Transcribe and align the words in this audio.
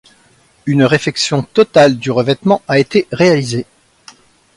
Une 0.65 0.81
réfection 0.83 1.43
totale 1.43 1.99
du 1.99 2.09
revêtement 2.09 2.63
a 2.67 2.79
été 2.79 3.07
réalisée. 3.11 3.67